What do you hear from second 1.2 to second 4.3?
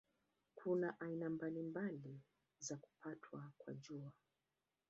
mbalimbali za kupatwa kwa Jua.